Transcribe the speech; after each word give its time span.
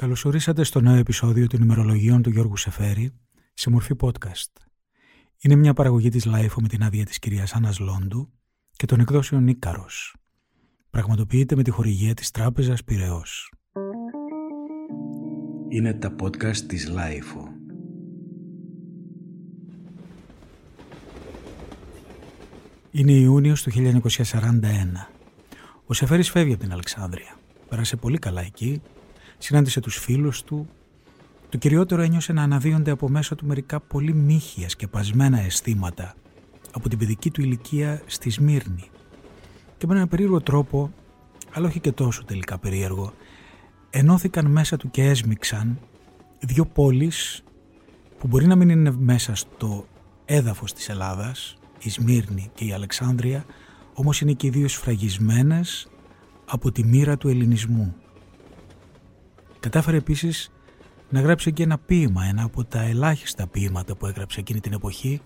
Καλωσορίσατε 0.00 0.64
στο 0.64 0.80
νέο 0.80 0.94
επεισόδιο 0.94 1.46
των 1.46 1.62
ημερολογίων 1.62 2.22
του 2.22 2.30
Γιώργου 2.30 2.56
Σεφέρη 2.56 3.10
σε 3.54 3.70
μορφή 3.70 3.94
podcast. 4.00 4.52
Είναι 5.40 5.54
μια 5.54 5.74
παραγωγή 5.74 6.08
της 6.08 6.26
LIFO 6.26 6.60
με 6.60 6.68
την 6.68 6.82
άδεια 6.82 7.04
της 7.04 7.18
κυρίας 7.18 7.54
Άννας 7.54 7.78
Λόντου 7.78 8.32
και 8.76 8.86
των 8.86 9.00
εκδόσεων 9.00 9.48
Ίκαρος. 9.48 10.16
Πραγματοποιείται 10.90 11.56
με 11.56 11.62
τη 11.62 11.70
χορηγία 11.70 12.14
της 12.14 12.30
Τράπεζας 12.30 12.84
Πυραιός. 12.84 13.52
Είναι 15.68 15.94
τα 15.94 16.14
podcast 16.22 16.56
της 16.56 16.90
LIFO. 16.90 17.44
Είναι 22.90 23.12
Ιούνιος 23.12 23.62
του 23.62 23.70
1941. 23.70 25.10
Ο 25.86 25.94
Σεφέρης 25.94 26.30
φεύγει 26.30 26.52
από 26.52 26.62
την 26.62 26.72
Αλεξάνδρεια. 26.72 27.38
Πέρασε 27.68 27.96
πολύ 27.96 28.18
καλά 28.18 28.40
εκεί 28.40 28.82
συνάντησε 29.38 29.80
τους 29.80 29.96
φίλους 29.96 30.42
του. 30.42 30.68
Το 31.48 31.58
κυριότερο 31.58 32.02
ένιωσε 32.02 32.32
να 32.32 32.42
αναδύονται 32.42 32.90
από 32.90 33.08
μέσα 33.08 33.34
του 33.34 33.46
μερικά 33.46 33.80
πολύ 33.80 34.14
μύχια 34.14 34.68
σκεπασμένα 34.68 35.40
αισθήματα 35.40 36.14
από 36.72 36.88
την 36.88 36.98
παιδική 36.98 37.30
του 37.30 37.42
ηλικία 37.42 38.02
στη 38.06 38.30
Σμύρνη. 38.30 38.84
Και 39.78 39.86
με 39.86 39.94
έναν 39.94 40.08
περίεργο 40.08 40.40
τρόπο, 40.40 40.92
αλλά 41.52 41.66
όχι 41.68 41.80
και 41.80 41.92
τόσο 41.92 42.24
τελικά 42.24 42.58
περίεργο, 42.58 43.12
ενώθηκαν 43.90 44.46
μέσα 44.46 44.76
του 44.76 44.90
και 44.90 45.02
έσμιξαν 45.02 45.78
δύο 46.40 46.66
πόλεις 46.66 47.42
που 48.18 48.26
μπορεί 48.26 48.46
να 48.46 48.56
μην 48.56 48.68
είναι 48.68 48.90
μέσα 48.98 49.34
στο 49.34 49.86
έδαφος 50.24 50.72
της 50.72 50.88
Ελλάδας, 50.88 51.56
η 51.78 51.90
Σμύρνη 51.90 52.50
και 52.54 52.64
η 52.64 52.72
Αλεξάνδρεια, 52.72 53.44
όμως 53.94 54.20
είναι 54.20 54.32
και 54.32 54.46
οι 54.46 54.50
δύο 54.50 54.68
σφραγισμένες 54.68 55.88
από 56.46 56.72
τη 56.72 56.84
μοίρα 56.84 57.16
του 57.16 57.28
ελληνισμού. 57.28 57.94
Κατάφερε 59.60 59.96
επίσης 59.96 60.52
να 61.08 61.20
γράψει 61.20 61.52
και 61.52 61.62
ένα 61.62 61.78
ποίημα, 61.78 62.24
ένα 62.24 62.42
από 62.42 62.64
τα 62.64 62.82
ελάχιστα 62.82 63.46
ποίηματα 63.46 63.96
που 63.96 64.06
έγραψε 64.06 64.40
εκείνη 64.40 64.60
την 64.60 64.72
εποχή, 64.72 65.20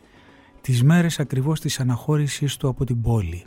τις 0.61 0.83
μέρες 0.83 1.21
ακριβώς 1.21 1.61
της 1.61 1.81
αναχώρησής 1.81 2.57
του 2.57 2.69
από 2.69 2.85
την 2.85 3.03
πόλη. 3.03 3.45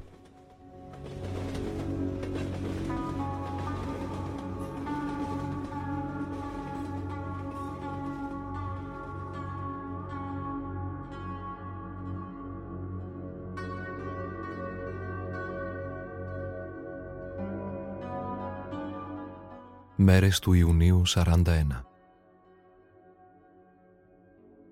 Μέρες 20.08 20.40
του 20.40 20.54
Ιουνίου 20.54 21.02
41 21.08 21.44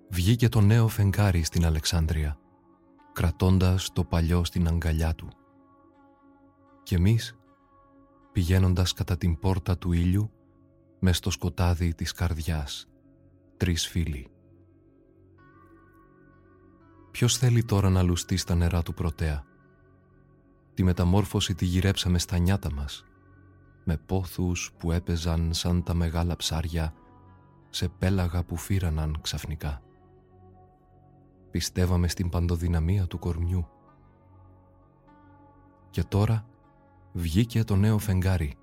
Βγήκε 0.09 0.49
το 0.49 0.61
νέο 0.61 0.87
φεγγάρι 0.87 1.43
στην 1.43 1.65
Αλεξάνδρεια, 1.65 2.37
κρατώντας 3.13 3.89
το 3.93 4.03
παλιό 4.03 4.43
στην 4.43 4.67
αγκαλιά 4.67 5.15
του. 5.15 5.27
Και 6.83 6.95
εμείς, 6.95 7.37
πηγαίνοντας 8.31 8.93
κατά 8.93 9.17
την 9.17 9.39
πόρτα 9.39 9.77
του 9.77 9.91
ήλιου, 9.91 10.31
μες 10.99 11.17
στο 11.17 11.29
σκοτάδι 11.29 11.93
της 11.93 12.11
καρδιάς, 12.11 12.87
τρεις 13.57 13.87
φίλοι. 13.87 14.31
Ποιος 17.11 17.37
θέλει 17.37 17.63
τώρα 17.63 17.89
να 17.89 18.01
λουστεί 18.01 18.37
στα 18.37 18.55
νερά 18.55 18.81
του 18.83 18.93
πρωτέα; 18.93 19.43
Τη 20.73 20.83
μεταμόρφωση 20.83 21.55
τη 21.55 21.65
γυρέψαμε 21.65 22.19
στα 22.19 22.37
νιάτα 22.37 22.71
μας, 22.71 23.05
με 23.83 23.97
πόθους 23.97 24.71
που 24.77 24.91
έπαιζαν 24.91 25.53
σαν 25.53 25.83
τα 25.83 25.93
μεγάλα 25.93 26.35
ψάρια 26.35 26.93
σε 27.69 27.87
πέλαγα 27.87 28.43
που 28.43 28.55
φύραναν 28.55 29.17
ξαφνικά. 29.21 29.81
Πιστεύαμε 31.51 32.07
στην 32.07 32.29
παντοδυναμία 32.29 33.07
του 33.07 33.19
κορμιού. 33.19 33.67
Και 35.89 36.03
τώρα 36.03 36.45
βγήκε 37.11 37.63
το 37.63 37.75
νέο 37.75 37.97
φεγγάρι, 37.97 38.55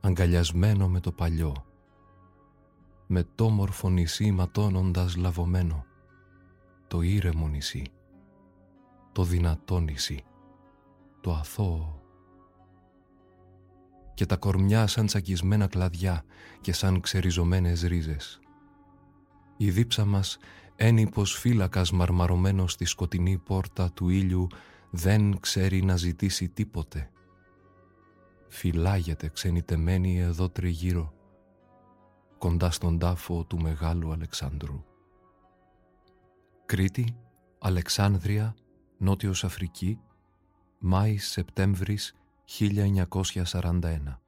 αγκαλιασμένο 0.00 0.88
με 0.88 1.00
το 1.00 1.12
παλιό, 1.12 1.64
με 3.06 3.24
το 3.34 3.48
μορφο 3.48 3.88
νησί 3.88 4.30
ματώνοντας 4.30 5.16
λαβωμένο, 5.16 5.84
το 6.86 7.00
ήρεμο 7.00 7.48
νησί, 7.48 7.86
το 9.12 9.22
δυνατό 9.22 9.80
νησί, 9.80 10.24
το 11.20 11.32
αθώο 11.32 11.95
και 14.16 14.26
τα 14.26 14.36
κορμιά 14.36 14.86
σαν 14.86 15.06
τσακισμένα 15.06 15.66
κλαδιά 15.66 16.24
και 16.60 16.72
σαν 16.72 17.00
ξεριζωμένες 17.00 17.82
ρίζες. 17.82 18.40
Η 19.56 19.70
δίψα 19.70 20.04
μας 20.04 20.38
ένυπος 20.76 21.32
φύλακας 21.38 21.90
μαρμαρωμένος 21.90 22.72
στη 22.72 22.84
σκοτεινή 22.84 23.38
πόρτα 23.38 23.92
του 23.92 24.08
ήλιου 24.08 24.46
δεν 24.90 25.40
ξέρει 25.40 25.82
να 25.82 25.96
ζητήσει 25.96 26.48
τίποτε. 26.48 27.10
Φυλάγεται 28.48 29.28
ξενιτεμένη 29.28 30.18
εδώ 30.18 30.48
τριγύρω, 30.48 31.12
κοντά 32.38 32.70
στον 32.70 32.98
τάφο 32.98 33.44
του 33.44 33.60
Μεγάλου 33.60 34.12
Αλεξάνδρου. 34.12 34.84
Κρήτη, 36.66 37.16
Αλεξάνδρεια, 37.58 38.54
Νότιος 38.98 39.44
Αφρική, 39.44 39.98
Μάης-Σεπτέμβρης 40.78 42.14
1941. 42.46 44.18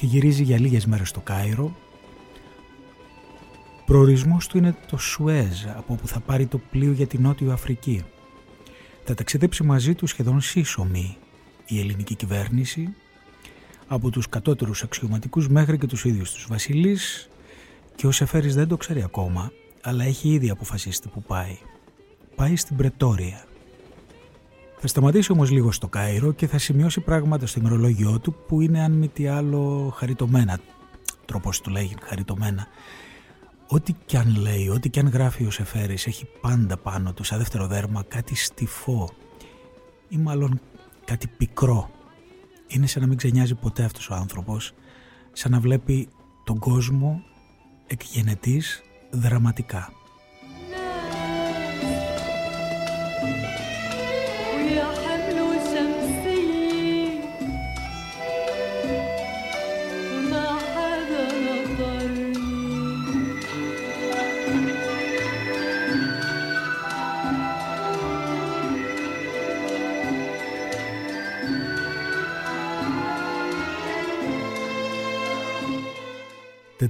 Γυρίζει 0.00 0.42
για 0.42 0.60
λίγες 0.60 0.86
μέρες 0.86 1.08
στο 1.08 1.20
Κάιρο. 1.20 1.76
Προορισμός 3.86 4.46
του 4.46 4.58
είναι 4.58 4.76
το 4.90 4.96
Σουέζ, 4.96 5.66
από 5.66 5.92
όπου 5.92 6.08
θα 6.08 6.20
πάρει 6.20 6.46
το 6.46 6.58
πλοίο 6.58 6.92
για 6.92 7.06
την 7.06 7.22
Νότιο 7.22 7.52
Αφρική. 7.52 8.04
Θα 9.04 9.14
ταξιδέψει 9.14 9.62
μαζί 9.62 9.94
του 9.94 10.06
σχεδόν 10.06 10.40
σύσσωμη 10.40 11.16
η 11.66 11.80
ελληνική 11.80 12.14
κυβέρνηση, 12.14 12.94
από 13.86 14.10
τους 14.10 14.28
κατώτερους 14.28 14.82
αξιωματικούς 14.82 15.48
μέχρι 15.48 15.78
και 15.78 15.86
τους 15.86 16.04
ίδιους 16.04 16.32
τους 16.32 16.46
βασιλείς 16.48 17.28
και 17.94 18.06
ο 18.06 18.10
Σεφέρης 18.10 18.54
δεν 18.54 18.68
το 18.68 18.76
ξέρει 18.76 19.02
ακόμα, 19.02 19.52
αλλά 19.82 20.04
έχει 20.04 20.28
ήδη 20.28 20.50
αποφασίσει 20.50 21.00
που 21.12 21.22
πάει. 21.22 21.58
Πάει 22.34 22.56
στην 22.56 22.76
Πρετόρια. 22.76 23.44
Θα 24.80 24.86
σταματήσει 24.86 25.32
όμως 25.32 25.50
λίγο 25.50 25.72
στο 25.72 25.88
Κάιρο 25.88 26.32
και 26.32 26.46
θα 26.46 26.58
σημειώσει 26.58 27.00
πράγματα 27.00 27.46
στο 27.46 27.60
ημερολόγιο 27.60 28.20
του 28.20 28.34
που 28.46 28.60
είναι 28.60 28.82
αν 28.82 28.92
μη 28.92 29.08
τι 29.08 29.26
άλλο 29.26 29.92
χαριτωμένα, 29.96 30.58
τρόπος 31.24 31.60
του 31.60 31.70
λέγει 31.70 31.96
χαριτωμένα. 32.02 32.66
Ό,τι 33.68 33.92
κι 34.06 34.16
αν 34.16 34.36
λέει, 34.36 34.68
ό,τι 34.68 34.88
κι 34.88 34.98
αν 34.98 35.08
γράφει 35.08 35.44
ο 35.44 35.50
Σεφέρης 35.50 36.06
έχει 36.06 36.26
πάντα 36.40 36.76
πάνω 36.76 37.12
του 37.12 37.24
σαν 37.24 37.38
δεύτερο 37.38 37.66
δέρμα 37.66 38.04
κάτι 38.08 38.34
στιφό 38.34 39.10
ή 40.08 40.16
μάλλον 40.16 40.60
κάτι 41.04 41.26
πικρό. 41.26 41.90
Είναι 42.66 42.86
σαν 42.86 43.02
να 43.02 43.08
μην 43.08 43.16
ξενιάζει 43.16 43.54
ποτέ 43.54 43.84
αυτός 43.84 44.10
ο 44.10 44.14
άνθρωπος, 44.14 44.74
σαν 45.32 45.50
να 45.50 45.60
βλέπει 45.60 46.08
τον 46.44 46.58
κόσμο 46.58 47.22
εκγενετής 47.86 48.82
δραματικά. 49.10 49.92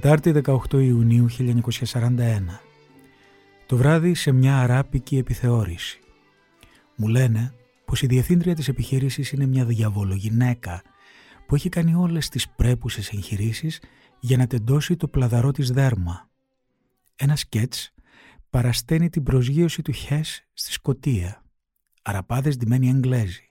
Τετάρτη 0.01 0.41
18 0.45 0.73
Ιουνίου 0.73 1.27
1941. 1.29 2.41
Το 3.65 3.77
βράδυ 3.77 4.13
σε 4.13 4.31
μια 4.31 4.59
αράπικη 4.59 5.17
επιθεώρηση. 5.17 5.99
Μου 6.95 7.07
λένε 7.07 7.53
πως 7.85 8.01
η 8.01 8.05
διευθύντρια 8.07 8.55
της 8.55 8.67
επιχείρησης 8.67 9.31
είναι 9.31 9.45
μια 9.45 9.65
διαβολογυναίκα 9.65 10.81
που 11.47 11.55
έχει 11.55 11.69
κάνει 11.69 11.95
όλες 11.95 12.29
τις 12.29 12.49
πρέπουσες 12.49 13.09
εγχειρήσεις 13.09 13.81
για 14.19 14.37
να 14.37 14.47
τεντώσει 14.47 14.95
το 14.95 15.07
πλαδαρό 15.07 15.51
της 15.51 15.71
δέρμα. 15.71 16.29
Ένα 17.15 17.35
σκέτς 17.35 17.93
παρασταίνει 18.49 19.09
την 19.09 19.23
προσγείωση 19.23 19.81
του 19.81 19.91
Χες 19.91 20.47
στη 20.53 20.71
Σκοτία. 20.71 21.43
Αραπάδες 22.01 22.57
ντυμένοι 22.57 22.89
Εγγλέζοι. 22.89 23.47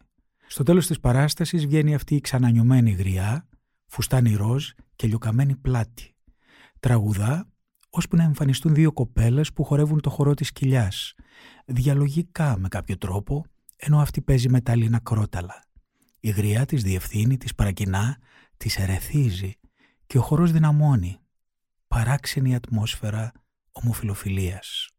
Στο 0.46 0.62
τέλος 0.62 0.86
της 0.86 1.00
παράστασης 1.00 1.66
βγαίνει 1.66 1.94
αυτή 1.94 2.14
η 2.14 2.20
ξανανιωμένη 2.20 2.90
γριά, 2.90 3.48
φουστάνη 3.86 4.34
ροζ 4.34 4.70
και 4.96 5.06
λιοκαμένη 5.06 5.56
πλάτη. 5.56 6.12
Τραγουδά 6.80 7.48
ώσπου 7.90 8.16
να 8.16 8.22
εμφανιστούν 8.22 8.74
δύο 8.74 8.92
κοπέλες 8.92 9.52
που 9.52 9.64
χορεύουν 9.64 10.00
το 10.00 10.10
χορό 10.10 10.34
της 10.34 10.52
κοιλιάς, 10.52 11.14
διαλογικά 11.64 12.58
με 12.58 12.68
κάποιο 12.68 12.98
τρόπο, 12.98 13.44
ενώ 13.76 14.00
αυτή 14.00 14.20
παίζει 14.20 14.48
μετάλλινα 14.48 14.98
κρόταλα. 14.98 15.62
Η 16.20 16.30
γριά 16.30 16.64
της 16.64 16.82
διευθύνει, 16.82 17.36
της 17.36 17.54
παρακινά, 17.54 18.18
της 18.56 18.76
ερεθίζει 18.76 19.54
και 20.06 20.18
ο 20.18 20.22
χορός 20.22 20.52
δυναμώνει. 20.52 21.18
Παράξενη 21.88 22.54
ατμόσφαιρα 22.54 23.32
ομοφιλοφιλίας. 23.72 24.90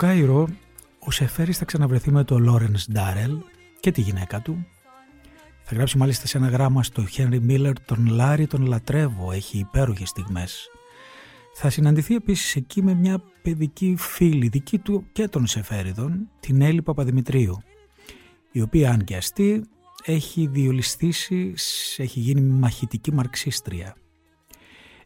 Κάιρο, 0.00 0.48
ο 0.98 1.10
Σεφέρης 1.10 1.58
θα 1.58 1.64
ξαναβρεθεί 1.64 2.10
με 2.10 2.24
τον 2.24 2.42
Λόρενς 2.42 2.90
Ντάρελ 2.90 3.38
και 3.80 3.90
τη 3.90 4.00
γυναίκα 4.00 4.40
του. 4.40 4.66
Θα 5.62 5.74
γράψει 5.74 5.98
μάλιστα 5.98 6.26
σε 6.26 6.38
ένα 6.38 6.48
γράμμα 6.48 6.82
στο 6.82 7.06
Χένρι 7.06 7.40
Μίλλερ 7.40 7.80
«Τον 7.80 8.06
Λάρι 8.06 8.46
τον 8.46 8.66
λατρεύω, 8.66 9.32
έχει 9.32 9.58
υπέροχες 9.58 10.08
στιγμές». 10.08 10.70
Θα 11.54 11.70
συναντηθεί 11.70 12.14
επίσης 12.14 12.56
εκεί 12.56 12.82
με 12.82 12.94
μια 12.94 13.22
παιδική 13.42 13.94
φίλη 13.98 14.48
δική 14.48 14.78
του 14.78 15.06
και 15.12 15.28
των 15.28 15.46
Σεφέριδων, 15.46 16.28
την 16.40 16.60
Έλλη 16.60 16.82
Παπαδημητρίου, 16.82 17.62
η 18.52 18.60
οποία 18.60 18.90
αν 18.90 19.04
και 19.04 19.16
αστεί 19.16 19.64
έχει 20.04 20.46
διολυστήσει, 20.46 21.54
έχει 21.96 22.20
γίνει 22.20 22.40
μαχητική 22.40 23.12
μαρξίστρια. 23.12 23.96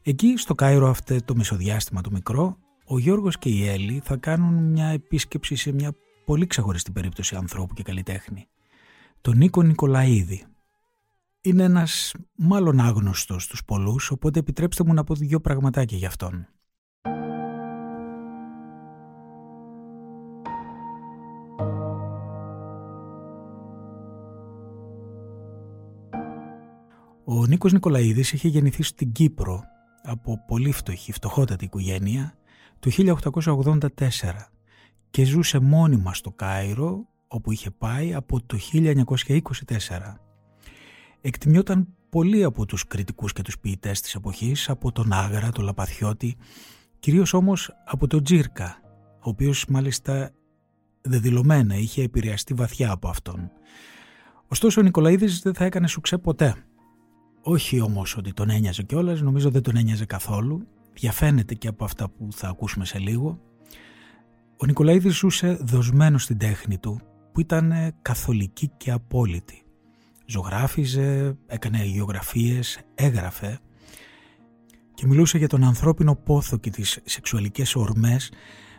Εκεί 0.02 0.34
στο 0.36 0.54
Κάιρο 0.54 0.88
αυτό 0.88 1.16
το 1.24 1.34
μεσοδιάστημα 1.34 2.00
το 2.00 2.10
μικρό 2.10 2.58
ο 2.86 2.98
Γιώργος 2.98 3.38
και 3.38 3.48
η 3.48 3.68
Έλλη 3.68 4.00
θα 4.04 4.16
κάνουν 4.16 4.70
μια 4.70 4.86
επίσκεψη 4.86 5.56
σε 5.56 5.72
μια 5.72 5.92
πολύ 6.24 6.46
ξεχωριστή 6.46 6.90
περίπτωση 6.92 7.36
ανθρώπου 7.36 7.74
και 7.74 7.82
καλλιτέχνη. 7.82 8.48
Τον 9.20 9.36
Νίκο 9.36 9.62
Νικολαίδη. 9.62 10.44
Είναι 11.40 11.62
ένας 11.62 12.14
μάλλον 12.34 12.80
άγνωστος 12.80 13.42
στους 13.42 13.64
πολλούς, 13.64 14.10
οπότε 14.10 14.38
επιτρέψτε 14.38 14.84
μου 14.84 14.94
να 14.94 15.04
πω 15.04 15.14
δύο 15.14 15.40
πραγματάκια 15.40 15.98
για 15.98 16.08
αυτόν. 16.08 16.48
Ο 27.24 27.46
Νίκος 27.46 27.72
Νικολαίδης 27.72 28.32
είχε 28.32 28.48
γεννηθεί 28.48 28.82
στην 28.82 29.12
Κύπρο 29.12 29.62
από 30.02 30.44
πολύ 30.46 30.72
φτωχή, 30.72 31.12
φτωχότατη 31.12 31.64
οικογένεια 31.64 32.34
το 32.84 32.90
1884 32.90 33.86
και 35.10 35.24
ζούσε 35.24 35.58
μόνιμα 35.58 36.14
στο 36.14 36.30
Κάιρο 36.30 37.06
όπου 37.28 37.52
είχε 37.52 37.70
πάει 37.70 38.14
από 38.14 38.42
το 38.46 38.58
1924. 38.72 39.06
Εκτιμιόταν 41.20 41.88
πολύ 42.08 42.44
από 42.44 42.66
τους 42.66 42.86
κριτικούς 42.86 43.32
και 43.32 43.42
τους 43.42 43.58
ποιητές 43.58 44.00
της 44.00 44.14
εποχής, 44.14 44.68
από 44.68 44.92
τον 44.92 45.12
Άγρα, 45.12 45.50
τον 45.50 45.64
Λαπαθιώτη, 45.64 46.36
κυρίως 46.98 47.32
όμως 47.32 47.70
από 47.84 48.06
τον 48.06 48.24
Τζίρκα, 48.24 48.80
ο 49.14 49.28
οποίος 49.28 49.66
μάλιστα 49.68 50.30
δεδηλωμένα 51.00 51.76
είχε 51.76 52.02
επηρεαστεί 52.02 52.54
βαθιά 52.54 52.90
από 52.90 53.08
αυτόν. 53.08 53.50
Ωστόσο 54.48 54.80
ο 54.80 54.84
Νικολαίδης 54.84 55.40
δεν 55.40 55.54
θα 55.54 55.64
έκανε 55.64 55.86
σουξέ 55.86 56.18
ποτέ. 56.18 56.54
Όχι 57.42 57.80
όμως 57.80 58.16
ότι 58.16 58.32
τον 58.32 58.50
ένοιαζε 58.50 58.82
κιόλας, 58.82 59.20
νομίζω 59.20 59.50
δεν 59.50 59.62
τον 59.62 59.76
ένοιαζε 59.76 60.04
καθόλου 60.04 60.66
διαφαίνεται 60.94 61.54
και 61.54 61.68
από 61.68 61.84
αυτά 61.84 62.08
που 62.08 62.28
θα 62.32 62.48
ακούσουμε 62.48 62.84
σε 62.84 62.98
λίγο. 62.98 63.40
Ο 64.56 64.66
Νικολαίδης 64.66 65.16
ζούσε 65.16 65.58
δοσμένο 65.60 66.18
στην 66.18 66.38
τέχνη 66.38 66.78
του 66.78 67.00
που 67.32 67.40
ήταν 67.40 67.72
καθολική 68.02 68.70
και 68.76 68.90
απόλυτη. 68.90 69.62
Ζωγράφιζε, 70.26 71.36
έκανε 71.46 71.84
γεωγραφίες, 71.84 72.80
έγραφε 72.94 73.58
και 74.94 75.06
μιλούσε 75.06 75.38
για 75.38 75.48
τον 75.48 75.64
ανθρώπινο 75.64 76.14
πόθο 76.14 76.56
και 76.56 76.70
τις 76.70 76.98
σεξουαλικές 77.04 77.74
ορμές 77.74 78.32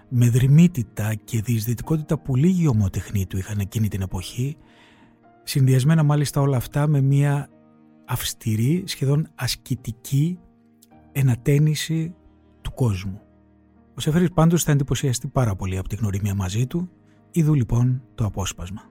με 0.09 0.29
δρυμύτητα 0.29 1.13
και 1.13 1.41
διεισδυτικότητα 1.41 2.19
που 2.19 2.35
λίγοι 2.35 2.67
ομοτεχνοί 2.67 3.25
του 3.25 3.37
είχαν 3.37 3.59
εκείνη 3.59 3.87
την 3.87 4.01
εποχή 4.01 4.57
συνδυασμένα 5.43 6.03
μάλιστα 6.03 6.41
όλα 6.41 6.57
αυτά 6.57 6.87
με 6.87 7.01
μια 7.01 7.49
αυστηρή, 8.05 8.83
σχεδόν 8.87 9.27
ασκητική 9.35 10.39
ενατένιση 11.17 12.15
του 12.61 12.73
κόσμου. 12.73 13.21
Ο 13.95 13.99
Σεφέρης 13.99 14.31
πάντως 14.31 14.63
θα 14.63 14.71
εντυπωσιαστεί 14.71 15.27
πάρα 15.27 15.55
πολύ 15.55 15.77
από 15.77 15.87
τη 15.87 15.95
γνωριμία 15.95 16.35
μαζί 16.35 16.67
του, 16.67 16.89
είδου 17.31 17.53
λοιπόν 17.53 18.01
το 18.15 18.25
απόσπασμα. 18.25 18.81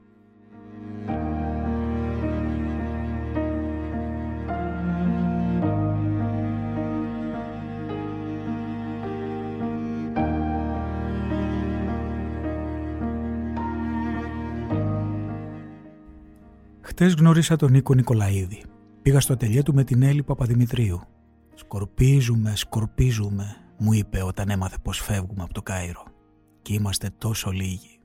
Χτες 16.80 17.14
γνώρισα 17.14 17.56
τον 17.56 17.70
Νίκο 17.70 17.94
Νικολαίδη. 17.94 18.62
Πήγα 19.02 19.20
στο 19.20 19.32
ατελιέ 19.32 19.62
του 19.62 19.74
με 19.74 19.84
την 19.84 20.02
Έλλη 20.02 20.22
Παπαδημητρίου. 20.22 21.00
Σκορπίζουμε, 21.54 22.56
σκορπίζουμε, 22.56 23.56
μου 23.78 23.92
είπε 23.92 24.22
όταν 24.22 24.50
έμαθε 24.50 24.76
πως 24.82 25.00
φεύγουμε 25.00 25.42
από 25.42 25.54
το 25.54 25.62
Κάιρο 25.62 26.04
και 26.62 26.74
είμαστε 26.74 27.10
τόσο 27.18 27.50
λίγοι. 27.50 27.98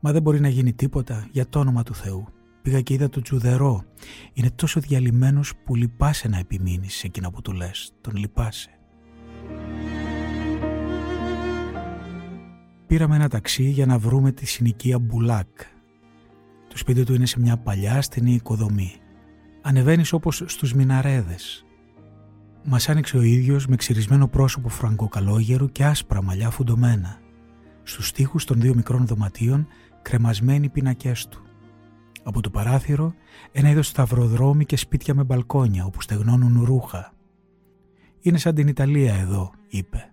Μα 0.00 0.12
δεν 0.12 0.22
μπορεί 0.22 0.40
να 0.40 0.48
γίνει 0.48 0.72
τίποτα 0.72 1.28
για 1.30 1.48
το 1.48 1.58
όνομα 1.58 1.82
του 1.82 1.94
Θεού. 1.94 2.28
Πήγα 2.62 2.80
και 2.80 2.94
είδα 2.94 3.08
τον 3.08 3.22
Τζουδερό. 3.22 3.84
Είναι 4.32 4.50
τόσο 4.50 4.80
διαλυμένος 4.80 5.52
που 5.64 5.74
λυπάσαι 5.74 6.28
να 6.28 6.38
επιμείνεις 6.38 6.94
σε 6.94 7.06
εκείνα 7.06 7.30
που 7.30 7.42
του 7.42 7.52
λες. 7.52 7.92
Τον 8.00 8.16
λυπάσαι. 8.16 8.70
Πήραμε 12.86 13.16
ένα 13.16 13.28
ταξί 13.28 13.64
για 13.64 13.86
να 13.86 13.98
βρούμε 13.98 14.32
τη 14.32 14.46
συνοικία 14.46 14.98
Μπουλάκ. 14.98 15.48
Το 16.68 16.76
σπίτι 16.76 17.04
του 17.04 17.14
είναι 17.14 17.26
σε 17.26 17.40
μια 17.40 17.56
παλιά 17.56 18.02
στενή 18.02 18.32
οικοδομή. 18.32 18.92
Ανεβαίνεις 19.62 20.12
όπως 20.12 20.42
στους 20.46 20.74
μιναρέδες. 20.74 21.62
Μας 22.70 22.88
άνοιξε 22.88 23.16
ο 23.16 23.22
ίδιος 23.22 23.66
με 23.66 23.76
ξυρισμένο 23.76 24.28
πρόσωπο 24.28 24.68
φραγκοκαλόγερου 24.68 25.72
και 25.72 25.84
άσπρα 25.84 26.22
μαλλιά 26.22 26.50
φουντωμένα. 26.50 27.20
Στους 27.82 28.12
τοίχους 28.12 28.44
των 28.44 28.60
δύο 28.60 28.74
μικρών 28.74 29.06
δωματίων 29.06 29.66
κρεμασμένοι 30.02 30.68
πινακές 30.68 31.28
του. 31.28 31.42
Από 32.22 32.40
το 32.40 32.50
παράθυρο 32.50 33.14
ένα 33.52 33.70
είδος 33.70 33.86
σταυροδρόμι 33.86 34.64
και 34.64 34.76
σπίτια 34.76 35.14
με 35.14 35.24
μπαλκόνια 35.24 35.84
όπου 35.84 36.02
στεγνώνουν 36.02 36.64
ρούχα. 36.64 37.12
«Είναι 38.20 38.38
σαν 38.38 38.54
την 38.54 38.68
Ιταλία 38.68 39.14
εδώ», 39.14 39.50
είπε. 39.68 40.10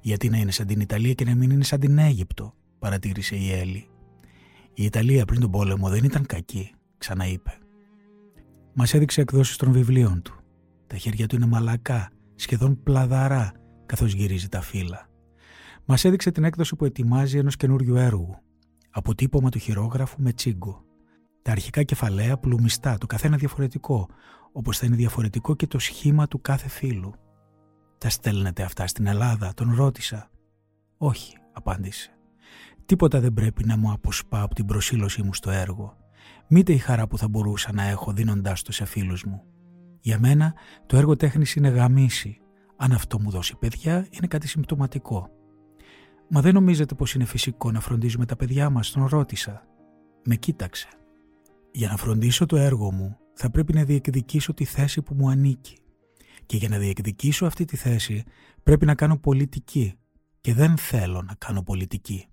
«Γιατί 0.00 0.28
να 0.28 0.36
είναι 0.36 0.50
σαν 0.50 0.66
την 0.66 0.80
Ιταλία 0.80 1.12
και 1.12 1.24
να 1.24 1.34
μην 1.34 1.50
είναι 1.50 1.64
σαν 1.64 1.80
την 1.80 1.98
Αίγυπτο», 1.98 2.54
παρατήρησε 2.78 3.36
η 3.36 3.52
Έλλη. 3.52 3.88
«Η 4.74 4.84
Ιταλία 4.84 5.24
πριν 5.24 5.40
τον 5.40 5.50
πόλεμο 5.50 5.88
δεν 5.88 6.04
ήταν 6.04 6.26
κακή», 6.26 6.72
ξαναείπε. 6.98 7.58
Μας 8.72 8.94
έδειξε 8.94 9.20
εκδόσεις 9.20 9.56
των 9.56 9.72
βιβλίων 9.72 10.22
του. 10.22 10.41
Τα 10.92 10.98
χέρια 10.98 11.26
του 11.26 11.36
είναι 11.36 11.46
μαλακά, 11.46 12.10
σχεδόν 12.34 12.82
πλαδαρά, 12.82 13.52
καθώς 13.86 14.12
γυρίζει 14.12 14.48
τα 14.48 14.60
φύλλα. 14.60 15.08
Μας 15.84 16.04
έδειξε 16.04 16.30
την 16.30 16.44
έκδοση 16.44 16.76
που 16.76 16.84
ετοιμάζει 16.84 17.38
ενός 17.38 17.56
καινούριου 17.56 17.96
έργου. 17.96 18.36
Αποτύπωμα 18.90 19.48
του 19.48 19.58
χειρόγραφου 19.58 20.22
με 20.22 20.32
τσίγκο. 20.32 20.84
Τα 21.42 21.50
αρχικά 21.52 21.82
κεφαλαία 21.82 22.36
πλουμιστά, 22.36 22.98
το 22.98 23.06
καθένα 23.06 23.36
διαφορετικό, 23.36 24.08
όπως 24.52 24.78
θα 24.78 24.86
είναι 24.86 24.96
διαφορετικό 24.96 25.54
και 25.54 25.66
το 25.66 25.78
σχήμα 25.78 26.28
του 26.28 26.40
κάθε 26.40 26.68
φίλου. 26.68 27.12
«Τα 27.98 28.08
στέλνετε 28.08 28.62
αυτά 28.62 28.86
στην 28.86 29.06
Ελλάδα», 29.06 29.52
τον 29.54 29.74
ρώτησα. 29.74 30.30
«Όχι», 30.96 31.36
απάντησε. 31.52 32.10
«Τίποτα 32.86 33.20
δεν 33.20 33.32
πρέπει 33.32 33.64
να 33.64 33.76
μου 33.76 33.92
αποσπά 33.92 34.42
από 34.42 34.54
την 34.54 34.66
προσήλωσή 34.66 35.22
μου 35.22 35.34
στο 35.34 35.50
έργο. 35.50 35.96
Μήτε 36.48 36.72
η 36.72 36.78
χαρά 36.78 37.06
που 37.06 37.18
θα 37.18 37.28
μπορούσα 37.28 37.72
να 37.72 37.82
έχω 37.82 38.12
δίνοντάς 38.12 38.62
το 38.62 38.72
σε 38.72 38.84
φίλους 38.84 39.24
μου. 39.24 39.42
Για 40.04 40.18
μένα 40.18 40.54
το 40.86 40.96
έργο 40.96 41.16
τέχνης 41.16 41.54
είναι 41.54 41.68
γαμίση. 41.68 42.40
Αν 42.76 42.92
αυτό 42.92 43.20
μου 43.20 43.30
δώσει 43.30 43.56
παιδιά 43.56 44.06
είναι 44.10 44.26
κάτι 44.26 44.48
συμπτωματικό. 44.48 45.30
«Μα 46.28 46.40
δεν 46.40 46.54
νομίζετε 46.54 46.94
πως 46.94 47.14
είναι 47.14 47.24
φυσικό 47.24 47.70
να 47.70 47.80
φροντίζουμε 47.80 48.26
τα 48.26 48.36
παιδιά 48.36 48.70
μας», 48.70 48.90
τον 48.90 49.06
ρώτησα. 49.06 49.66
Με 50.24 50.36
κοίταξε. 50.36 50.88
Για 51.72 51.88
να 51.88 51.96
φροντίσω 51.96 52.46
το 52.46 52.56
έργο 52.56 52.92
μου 52.92 53.16
θα 53.34 53.50
πρέπει 53.50 53.72
να 53.72 53.84
διεκδικήσω 53.84 54.54
τη 54.54 54.64
θέση 54.64 55.02
που 55.02 55.14
μου 55.14 55.28
ανήκει. 55.28 55.76
Και 56.46 56.56
για 56.56 56.68
να 56.68 56.78
διεκδικήσω 56.78 57.46
αυτή 57.46 57.64
τη 57.64 57.76
θέση 57.76 58.24
πρέπει 58.62 58.86
να 58.86 58.94
κάνω 58.94 59.16
πολιτική 59.16 59.94
και 60.40 60.54
δεν 60.54 60.76
θέλω 60.76 61.22
να 61.22 61.34
κάνω 61.34 61.62
πολιτική. 61.62 62.26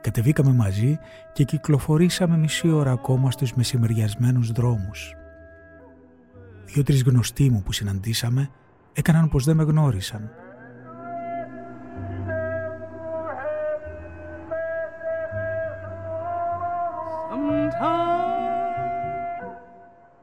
Κατεβήκαμε 0.00 0.52
μαζί 0.52 0.98
και 1.32 1.44
κυκλοφορήσαμε 1.44 2.36
μισή 2.36 2.70
ώρα 2.70 2.90
ακόμα 2.90 3.30
στους 3.30 3.54
μεσημεριασμένους 3.54 4.50
δρόμους. 4.50 5.14
Δύο-τρεις 6.64 7.02
γνωστοί 7.02 7.50
μου 7.50 7.62
που 7.62 7.72
συναντήσαμε 7.72 8.50
έκαναν 8.92 9.28
πως 9.28 9.44
δεν 9.44 9.56
με 9.56 9.62
γνώρισαν. 9.62 10.30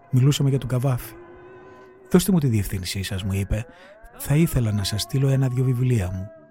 Μιλούσαμε 0.09 0.49
για 0.49 0.59
τον 0.59 0.69
Καβάφη. 0.69 1.13
«Δώστε 2.11 2.31
μου 2.31 2.39
τη 2.39 2.47
διευθύνσή 2.47 3.03
σας», 3.03 3.23
μου 3.23 3.33
είπε. 3.33 3.65
«Θα 4.17 4.35
ήθελα 4.35 4.71
να 4.71 4.83
σας 4.83 5.01
στείλω 5.01 5.27
ένα-δυο 5.27 5.63
βιβλία 5.63 6.11
μου». 6.13 6.42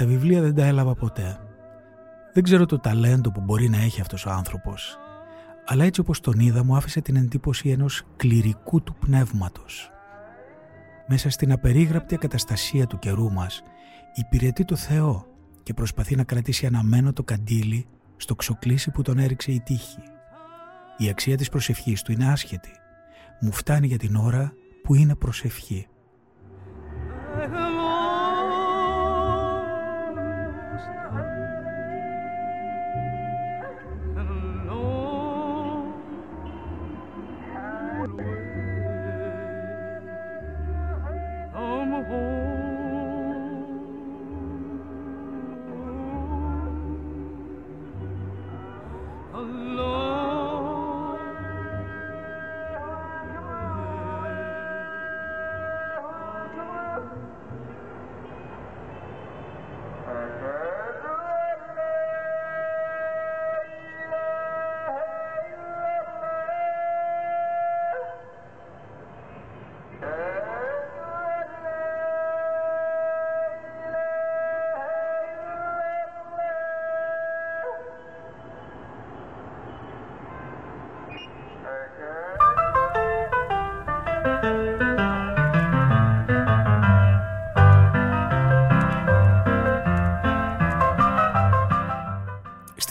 Τα 0.00 0.06
βιβλία 0.06 0.40
δεν 0.40 0.54
τα 0.54 0.64
έλαβα 0.64 0.94
ποτέ. 0.94 1.38
Δεν 2.32 2.42
ξέρω 2.42 2.66
το 2.66 2.78
ταλέντο 2.78 3.30
που 3.30 3.40
μπορεί 3.40 3.68
να 3.68 3.76
έχει 3.76 4.00
αυτός 4.00 4.26
ο 4.26 4.30
άνθρωπος, 4.30 4.98
αλλά 5.66 5.84
έτσι 5.84 6.00
όπως 6.00 6.20
τον 6.20 6.38
είδα 6.38 6.64
μου 6.64 6.76
άφησε 6.76 7.00
την 7.00 7.16
εντύπωση 7.16 7.68
ενός 7.68 8.02
κληρικού 8.16 8.82
του 8.82 8.94
πνεύματος. 8.94 9.90
Μέσα 11.06 11.30
στην 11.30 11.52
απερίγραπτη 11.52 12.14
ακαταστασία 12.14 12.86
του 12.86 12.98
καιρού 12.98 13.32
μας 13.32 13.62
υπηρετεί 14.14 14.64
το 14.64 14.76
Θεό 14.76 15.26
και 15.62 15.74
προσπαθεί 15.74 16.16
να 16.16 16.24
κρατήσει 16.24 16.66
αναμένο 16.66 17.12
το 17.12 17.22
καντήλι 17.22 17.86
στο 18.16 18.34
ξοκλήσι 18.34 18.90
που 18.90 19.02
τον 19.02 19.18
έριξε 19.18 19.52
η 19.52 19.60
τύχη. 19.60 20.02
Η 20.96 21.08
αξία 21.08 21.36
της 21.36 21.48
προσευχής 21.48 22.02
του 22.02 22.12
είναι 22.12 22.30
άσχετη. 22.30 22.72
Μου 23.40 23.52
φτάνει 23.52 23.86
για 23.86 23.98
την 23.98 24.16
ώρα 24.16 24.52
που 24.82 24.94
είναι 24.94 25.14
προσευχή. 25.14 25.86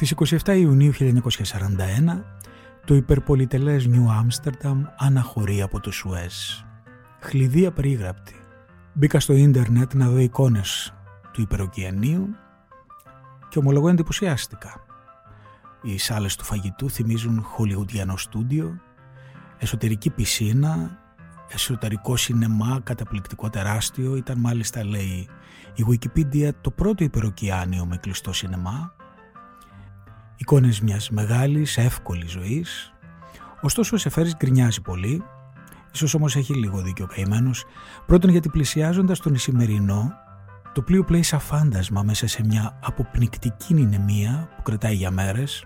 Στις 0.02 0.42
27 0.44 0.58
Ιουνίου 0.58 0.92
1941 0.94 1.02
το 2.86 2.96
υπερπολιτελές 2.96 3.86
Νιου 3.86 4.12
Άμστερνταμ 4.12 4.84
αναχωρεί 4.98 5.62
από 5.62 5.80
το 5.80 5.92
Σουέζ. 5.92 6.34
Χλειδί 7.20 7.72
περίγραπτη. 7.72 8.36
Μπήκα 8.94 9.20
στο 9.20 9.34
ίντερνετ 9.34 9.94
να 9.94 10.10
δω 10.10 10.18
εικόνες 10.18 10.94
του 11.34 11.42
υπεροκειανίου 11.42 12.28
και 13.50 13.60
ομολογώ 13.60 13.90
εντυπωσιάστηκα. 13.90 14.86
Οι 15.82 15.98
σάλες 15.98 16.36
του 16.36 16.44
φαγητού 16.44 16.90
θυμίζουν 16.90 17.42
χολιουντιανό 17.44 18.18
στούντιο, 18.18 18.80
εσωτερική 19.58 20.10
πισίνα, 20.10 21.00
εσωτερικό 21.50 22.16
σινεμά 22.16 22.80
καταπληκτικό 22.84 23.50
τεράστιο, 23.50 24.16
ήταν 24.16 24.40
μάλιστα 24.40 24.86
λέει 24.86 25.30
η 25.76 25.86
Wikipedia 25.90 26.50
το 26.62 26.72
πρώτο 26.72 27.04
υπεροκειάνιο 27.04 27.86
με 27.86 27.98
κλειστό 27.98 28.34
σινεμά, 28.34 28.94
εικόνες 30.40 30.82
μιας 30.82 31.10
μεγάλης 31.10 31.78
εύκολης 31.78 32.32
ζωής, 32.32 32.94
ωστόσο 33.62 33.96
ο 33.96 34.00
Σεφέρης 34.00 34.36
γκρινιάζει 34.36 34.82
πολύ, 34.82 35.24
ίσως 35.94 36.14
όμως 36.14 36.36
έχει 36.36 36.54
λίγο 36.54 36.82
δίκιο 36.82 37.06
ο 37.10 37.14
καημένος, 37.16 37.66
πρώτον 38.06 38.30
γιατί 38.30 38.50
πλησιάζοντας 38.50 39.20
τον 39.20 39.34
Ισημερινό 39.34 40.14
το 40.74 40.82
πλοίο 40.82 41.04
πλέει 41.04 41.24
σαν 41.24 41.40
φάντασμα 41.40 42.04
μέσα 42.04 42.28
σε 42.28 42.46
μια 42.46 42.80
αποπνικτική 42.84 43.74
νηνεμία 43.74 44.50
που 44.56 44.62
κρατάει 44.62 44.96
για 44.96 45.12
μέρες. 45.12 45.66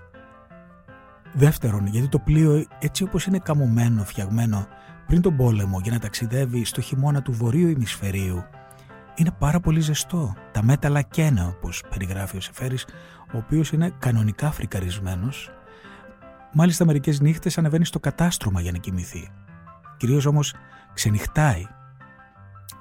Δεύτερον, 1.33 1.87
γιατί 1.87 2.07
το 2.07 2.19
πλοίο 2.19 2.65
έτσι 2.79 3.03
όπως 3.03 3.25
είναι 3.25 3.39
καμωμένο, 3.39 4.03
φτιαγμένο 4.03 4.67
πριν 5.07 5.21
τον 5.21 5.35
πόλεμο 5.35 5.79
για 5.83 5.91
να 5.91 5.99
ταξιδεύει 5.99 6.65
στο 6.65 6.81
χειμώνα 6.81 7.21
του 7.21 7.31
βορείου 7.31 7.67
ημισφαιρίου, 7.69 8.43
είναι 9.15 9.31
πάρα 9.39 9.59
πολύ 9.59 9.79
ζεστό. 9.79 10.33
Τα 10.51 10.63
μέταλλα 10.63 11.01
καίνε 11.01 11.45
όπως 11.45 11.83
περιγράφει 11.89 12.37
ο 12.37 12.41
Σεφέρης, 12.41 12.85
ο 13.33 13.37
οποίος 13.37 13.71
είναι 13.71 13.93
κανονικά 13.99 14.51
φρικαρισμένος. 14.51 15.49
Μάλιστα 16.53 16.85
μερικές 16.85 17.19
νύχτες 17.19 17.57
ανεβαίνει 17.57 17.85
στο 17.85 17.99
κατάστρωμα 17.99 18.61
για 18.61 18.71
να 18.71 18.77
κοιμηθεί. 18.77 19.29
Κυρίως 19.97 20.25
όμως 20.25 20.55
ξενυχτάει 20.93 21.67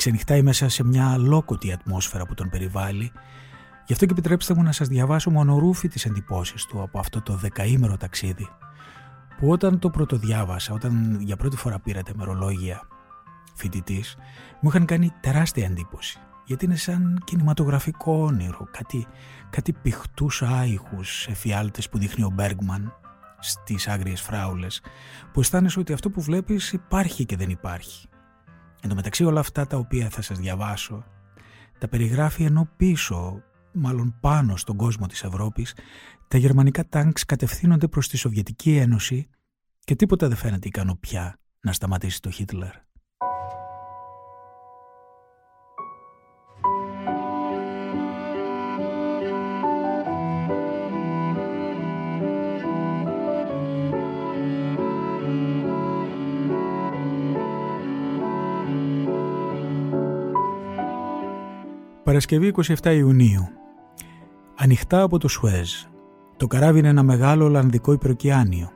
ξενυχτάει 0.03 0.43
μέσα 0.43 0.69
σε 0.69 0.85
μια 0.85 1.11
αλόκοτη 1.11 1.73
ατμόσφαιρα 1.73 2.27
που 2.27 2.35
τον 2.35 2.49
περιβάλλει. 2.49 3.13
Γι' 3.87 3.93
αυτό 3.93 4.07
και 4.07 4.13
επιτρέψτε 4.13 4.55
μου 4.55 4.63
να 4.63 4.73
σας 4.73 4.89
διαβάσω 4.89 5.31
μονορούφι 5.31 5.89
τις 5.89 6.05
εντυπώσεις 6.05 6.67
του 6.67 6.83
από 6.83 6.99
αυτό 6.99 7.23
το 7.23 7.35
δεκαήμερο 7.35 7.97
ταξίδι 7.97 8.49
που 9.39 9.51
όταν 9.51 9.79
το 9.79 9.91
πρωτοδιάβασα, 9.91 10.75
όταν 10.75 11.21
για 11.21 11.37
πρώτη 11.37 11.57
φορά 11.57 11.79
πήρατε 11.79 12.13
μερολόγια 12.17 12.83
φοιτητής, 13.55 14.17
μου 14.61 14.69
είχαν 14.69 14.85
κάνει 14.85 15.13
τεράστια 15.21 15.65
εντύπωση. 15.65 16.19
Γιατί 16.47 16.65
είναι 16.65 16.77
σαν 16.77 17.23
κινηματογραφικό 17.25 18.13
όνειρο, 18.13 18.69
κάτι, 18.71 19.07
κάτι 19.51 19.73
πιχτούς 19.73 20.43
άϊχους 20.43 21.27
εφιάλτες 21.27 21.89
που 21.89 21.99
δείχνει 21.99 22.25
ο 22.25 22.31
Μπέργκμαν 22.31 22.97
στις 23.39 23.89
άγριες 23.89 24.21
φράουλες, 24.21 24.83
που 25.33 25.41
αισθάνεσαι 25.41 25.81
ότι 25.81 25.93
αυτό 25.93 26.11
που 26.11 26.21
βλέπεις 26.21 26.73
υπάρχει 26.73 27.25
και 27.25 27.37
δεν 27.37 27.51
υπάρχει. 27.51 28.09
Εν 28.83 28.89
τω 28.89 28.95
μεταξύ 28.95 29.25
όλα 29.25 29.41
αυτά 29.41 29.67
τα 29.67 29.77
οποία 29.77 30.09
θα 30.11 30.23
σας 30.23 30.39
διαβάσω 30.39 31.05
τα 31.83 31.89
περιγράφει 31.89 32.45
ενώ 32.45 32.69
πίσω, 32.77 33.43
μάλλον 33.73 34.17
πάνω 34.21 34.57
στον 34.57 34.77
κόσμο 34.77 35.07
της 35.07 35.23
Ευρώπης, 35.23 35.75
τα 36.29 36.39
γερμανικά 36.39 36.89
τάγκς 36.89 37.25
κατευθύνονται 37.25 37.89
προς 37.89 38.09
τη 38.09 38.17
Σοβιετική 38.17 38.77
Ένωση 38.77 39.29
και 39.85 39.97
τίποτα 39.97 40.29
δεν 40.29 40.37
φαίνεται 40.37 40.69
ικανό 40.69 40.97
πια 40.97 41.39
να 41.61 41.73
σταματήσει 41.73 42.21
το 42.21 42.31
Χίτλερ. 42.31 42.75
Παρασκευή 62.05 62.53
27 62.83 62.95
Ιουνίου. 62.95 63.49
Ανοιχτά 64.57 65.03
από 65.03 65.19
το 65.19 65.29
Σουέζ. 65.29 65.73
Το 66.37 66.47
καράβι 66.47 66.79
είναι 66.79 66.89
ένα 66.89 67.03
μεγάλο 67.03 67.45
Ολλανδικό 67.45 67.93
υπεροκειάνιο. 67.93 68.71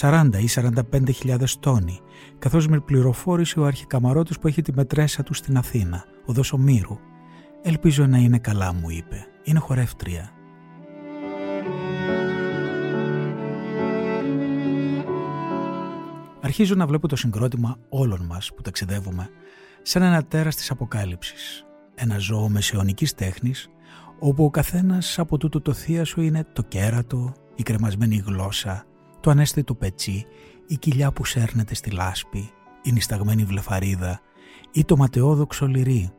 40 0.00 0.28
ή 0.38 0.48
45 0.48 1.12
τόνοι, 1.60 2.00
καθώς 2.38 2.68
με 2.68 2.80
πληροφόρησε 2.80 3.60
ο 3.60 3.64
αρχικαμαρότης 3.64 4.38
που 4.38 4.46
έχει 4.46 4.62
τη 4.62 4.72
μετρέσα 4.72 5.22
του 5.22 5.34
στην 5.34 5.56
Αθήνα, 5.56 6.04
ο 6.26 6.32
Δοσομήρου. 6.32 6.98
«Ελπίζω 7.62 8.06
να 8.06 8.18
είναι 8.18 8.38
καλά», 8.38 8.72
μου 8.72 8.90
είπε. 8.90 9.26
«Είναι 9.42 9.58
χορεύτρια». 9.58 10.30
Αρχίζω 16.40 16.74
να 16.74 16.86
βλέπω 16.86 17.08
το 17.08 17.16
συγκρότημα 17.16 17.76
όλων 17.88 18.24
μας 18.24 18.52
που 18.54 18.62
ταξιδεύουμε 18.62 19.28
σαν 19.82 20.02
ένα 20.02 20.24
τέρας 20.24 20.56
της 20.56 20.70
αποκάλυψης 20.70 21.64
ένα 21.94 22.18
ζώο 22.18 22.48
μεσαιωνικής 22.48 23.14
τέχνης 23.14 23.68
όπου 24.18 24.44
ο 24.44 24.50
καθένας 24.50 25.18
από 25.18 25.38
τούτο 25.38 25.60
το 25.60 25.72
θείασο 25.72 26.20
είναι 26.20 26.46
το 26.52 26.62
κέρατο, 26.62 27.32
η 27.54 27.62
κρεμασμένη 27.62 28.22
γλώσσα, 28.26 28.84
το 29.20 29.30
ανέστητο 29.30 29.74
πετσί, 29.74 30.26
η 30.66 30.76
κοιλιά 30.76 31.12
που 31.12 31.24
σέρνεται 31.24 31.74
στη 31.74 31.90
λάσπη, 31.90 32.50
η 32.82 32.92
νησταγμένη 32.92 33.44
βλεφαρίδα 33.44 34.20
ή 34.72 34.84
το 34.84 34.96
ματαιόδοξο 34.96 35.66
λυρί. 35.66 36.12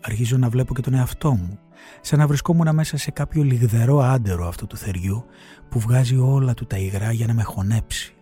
Αρχίζω 0.00 0.36
να 0.36 0.48
βλέπω 0.48 0.74
και 0.74 0.80
τον 0.80 0.94
εαυτό 0.94 1.32
μου, 1.32 1.58
σαν 2.00 2.18
να 2.18 2.26
βρισκόμουν 2.26 2.74
μέσα 2.74 2.96
σε 2.96 3.10
κάποιο 3.10 3.42
λιγδερό 3.42 3.98
άντερο 3.98 4.46
αυτού 4.46 4.66
του 4.66 4.76
θεριού 4.76 5.24
που 5.68 5.78
βγάζει 5.78 6.16
όλα 6.16 6.54
του 6.54 6.66
τα 6.66 6.76
υγρά 6.76 7.12
για 7.12 7.26
να 7.26 7.34
με 7.34 7.42
χωνέψει. 7.42 8.14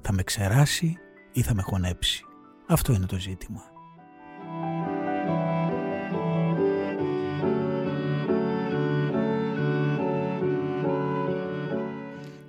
Θα 0.00 0.12
με 0.12 0.22
ξεράσει 0.22 0.96
ή 1.32 1.42
θα 1.42 1.54
με 1.54 1.62
χωνέψει; 1.62 2.24
Αυτό 2.68 2.92
είναι 2.92 3.06
το 3.06 3.18
ζήτημα. 3.18 3.73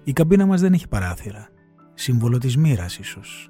Η 0.07 0.13
καμπίνα 0.13 0.45
μας 0.45 0.61
δεν 0.61 0.73
έχει 0.73 0.87
παράθυρα. 0.87 1.47
Σύμβολο 1.93 2.37
της 2.37 2.57
μοίρας 2.57 2.97
ίσως. 2.97 3.49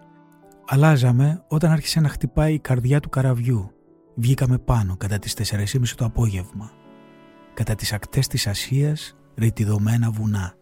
Αλλάζαμε 0.68 1.44
όταν 1.48 1.72
άρχισε 1.72 2.00
να 2.00 2.10
χτυπάει 2.10 2.54
η 2.54 2.60
καρδιά 2.60 3.00
του 3.00 3.10
καραβιού. 3.10 3.72
Βγήκαμε 4.16 4.58
πάνω 4.58 4.98
κατά 4.98 5.20
τις 5.20 5.34
4.30 5.34 5.96
το 5.96 6.06
απόγευμα. 6.06 6.72
Κατά 7.54 7.76
τις 7.76 7.94
ακτές 7.94 8.28
της 8.28 8.48
Ασίας, 8.48 9.18
ρητιδωμένα 9.36 10.12
βουνά. 10.12 10.54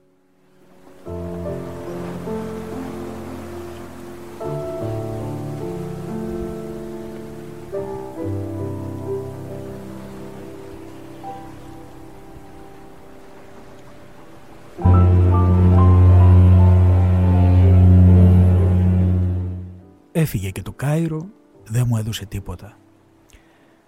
Έφυγε 20.23 20.49
και 20.49 20.61
το 20.61 20.71
Κάιρο, 20.71 21.29
δεν 21.63 21.85
μου 21.87 21.97
έδωσε 21.97 22.25
τίποτα. 22.25 22.77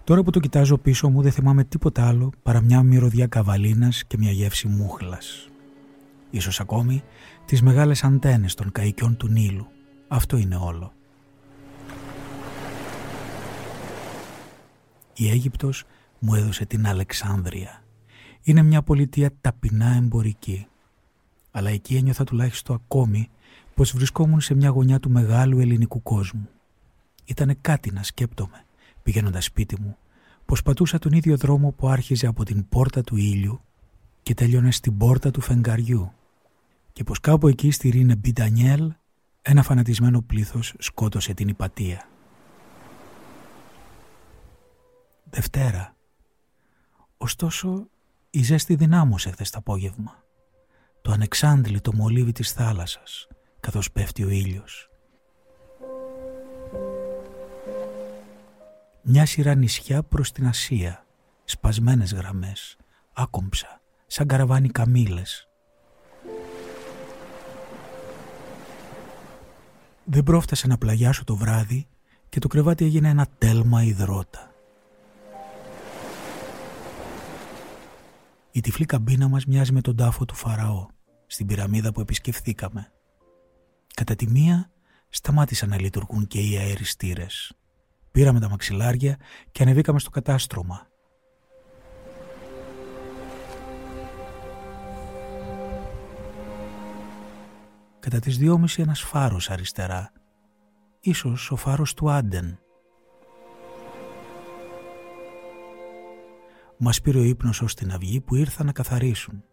Τώρα 0.04 0.22
που 0.22 0.30
το 0.30 0.40
κοιτάζω 0.40 0.78
πίσω 0.78 1.08
μου 1.08 1.22
δεν 1.22 1.32
θυμάμαι 1.32 1.64
τίποτα 1.64 2.06
άλλο 2.08 2.32
παρά 2.42 2.60
μια 2.60 2.82
μυρωδιά 2.82 3.26
καβαλίνας 3.26 4.04
και 4.04 4.16
μια 4.18 4.30
γεύση 4.30 4.68
μούχλας. 4.68 5.48
Ίσως 6.30 6.60
ακόμη 6.60 7.02
τις 7.44 7.62
μεγάλες 7.62 8.04
αντένες 8.04 8.54
των 8.54 8.72
καϊκιών 8.72 9.16
του 9.16 9.28
Νείλου. 9.28 9.66
Αυτό 10.08 10.36
είναι 10.36 10.56
όλο. 10.56 10.92
Η 15.14 15.30
Αίγυπτος 15.30 15.84
μου 16.18 16.34
έδωσε 16.34 16.64
την 16.66 16.86
Αλεξάνδρεια. 16.86 17.82
Είναι 18.42 18.62
μια 18.62 18.82
πολιτεία 18.82 19.30
ταπεινά 19.40 19.94
εμπορική. 19.96 20.66
Αλλά 21.50 21.70
εκεί 21.70 21.96
ένιωθα 21.96 22.24
τουλάχιστον 22.24 22.76
ακόμη 22.84 23.30
πως 23.76 23.92
βρισκόμουν 23.92 24.40
σε 24.40 24.54
μια 24.54 24.68
γωνιά 24.68 25.00
του 25.00 25.10
μεγάλου 25.10 25.60
ελληνικού 25.60 26.02
κόσμου. 26.02 26.48
Ήτανε 27.24 27.54
κάτι 27.60 27.92
να 27.92 28.02
σκέπτομαι, 28.02 28.64
πηγαίνοντας 29.02 29.44
σπίτι 29.44 29.80
μου, 29.80 29.96
πως 30.44 30.62
πατούσα 30.62 30.98
τον 30.98 31.12
ίδιο 31.12 31.36
δρόμο 31.36 31.70
που 31.70 31.88
άρχιζε 31.88 32.26
από 32.26 32.44
την 32.44 32.68
πόρτα 32.68 33.02
του 33.02 33.16
ήλιου 33.16 33.60
και 34.22 34.34
τέλειωνε 34.34 34.70
στην 34.70 34.96
πόρτα 34.96 35.30
του 35.30 35.40
φεγγαριού 35.40 36.12
και 36.92 37.04
πως 37.04 37.20
κάπου 37.20 37.48
εκεί 37.48 37.70
στη 37.70 37.88
Ρίνε 37.88 38.16
Μπιντανιέλ 38.16 38.92
ένα 39.42 39.62
φανατισμένο 39.62 40.20
πλήθος 40.20 40.74
σκότωσε 40.78 41.34
την 41.34 41.48
υπατία. 41.48 42.08
Δευτέρα. 45.30 45.96
Ωστόσο, 47.16 47.88
η 48.30 48.42
ζέστη 48.42 48.74
δυνάμωσε 48.74 49.30
χθες 49.30 49.50
το 49.50 49.58
απόγευμα. 49.58 50.24
Το 51.02 51.12
ανεξάντλητο 51.12 51.92
μολύβι 51.94 52.32
της 52.32 52.52
θάλασσας, 52.52 53.28
καθώς 53.66 53.92
πέφτει 53.92 54.24
ο 54.24 54.28
ήλιος. 54.28 54.90
Μια 59.02 59.26
σειρά 59.26 59.54
νησιά 59.54 60.02
προς 60.02 60.32
την 60.32 60.46
Ασία, 60.46 61.06
σπασμένες 61.44 62.12
γραμμές, 62.12 62.76
άκομψα, 63.12 63.80
σαν 64.06 64.26
καραβάνι 64.26 64.68
καμήλες. 64.68 65.48
Δεν 70.04 70.22
πρόφτασα 70.22 70.66
να 70.66 70.78
πλαγιάσω 70.78 71.24
το 71.24 71.36
βράδυ 71.36 71.86
και 72.28 72.38
το 72.38 72.48
κρεβάτι 72.48 72.84
έγινε 72.84 73.08
ένα 73.08 73.26
τέλμα 73.38 73.82
υδρότα. 73.82 74.54
Η 78.50 78.60
τυφλή 78.60 78.84
καμπίνα 78.84 79.28
μας 79.28 79.46
μοιάζει 79.46 79.72
με 79.72 79.80
τον 79.80 79.96
τάφο 79.96 80.24
του 80.24 80.34
Φαραώ. 80.34 80.86
στην 81.26 81.46
πυραμίδα 81.46 81.92
που 81.92 82.00
επισκεφθήκαμε. 82.00 82.90
Κατά 83.96 84.14
τη 84.14 84.30
μία 84.30 84.70
σταμάτησαν 85.08 85.68
να 85.68 85.80
λειτουργούν 85.80 86.26
και 86.26 86.40
οι 86.40 86.56
αεριστήρες. 86.56 87.56
Πήραμε 88.10 88.40
τα 88.40 88.48
μαξιλάρια 88.48 89.16
και 89.52 89.62
ανεβήκαμε 89.62 89.98
στο 89.98 90.10
κατάστρωμα. 90.10 90.86
Κατά 97.98 98.18
τις 98.18 98.38
δυόμιση 98.38 98.82
ένας 98.82 99.00
φάρος 99.00 99.50
αριστερά. 99.50 100.12
Ίσως 101.00 101.50
ο 101.50 101.56
φάρος 101.56 101.94
του 101.94 102.10
Άντεν. 102.10 102.58
Μας 106.78 107.00
πήρε 107.00 107.18
ο 107.18 107.22
ύπνος 107.22 107.62
ως 107.62 107.74
την 107.74 107.92
αυγή 107.92 108.20
που 108.20 108.34
ήρθαν 108.34 108.66
να 108.66 108.72
καθαρίσουν. 108.72 109.44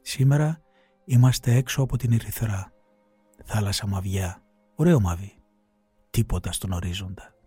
Σήμερα 0.00 0.60
είμαστε 1.04 1.54
έξω 1.54 1.82
από 1.82 1.96
την 1.96 2.12
Ερυθρά. 2.12 2.72
Θάλασσα 3.44 3.86
μαβιά. 3.86 4.42
Ωραίο 4.74 5.00
μαβί. 5.00 5.32
Τίποτα 6.10 6.52
στον 6.52 6.72
ορίζοντα. 6.72 7.37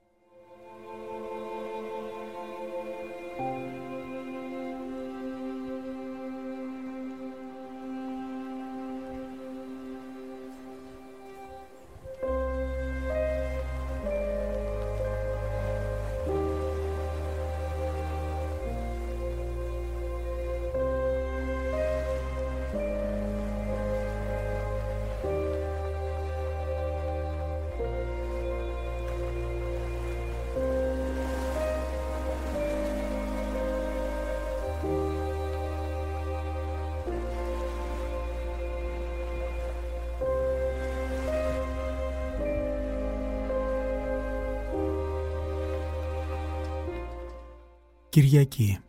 Κυριακή. 48.11 48.79